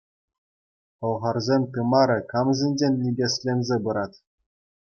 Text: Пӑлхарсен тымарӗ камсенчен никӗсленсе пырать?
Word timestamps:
Пӑлхарсен 0.99 1.63
тымарӗ 1.73 2.19
камсенчен 2.31 2.93
никӗсленсе 3.01 3.75
пырать? 3.83 4.17